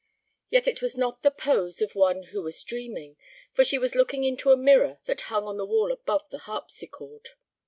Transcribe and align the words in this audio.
Yet 0.49 0.67
it 0.67 0.81
was 0.81 0.97
not 0.97 1.21
the 1.21 1.29
pose 1.29 1.79
of 1.79 1.93
one 1.93 2.23
who 2.33 2.41
was 2.41 2.63
dreaming, 2.63 3.17
for 3.53 3.63
she 3.63 3.77
was 3.77 3.93
looking 3.93 4.23
into 4.23 4.51
a 4.51 4.57
mirror 4.57 4.97
that 5.05 5.21
hung 5.29 5.43
on 5.45 5.57
the 5.57 5.63
wall 5.67 5.91
above 5.91 6.27
the 6.31 6.39
harpsichord. 6.39 7.29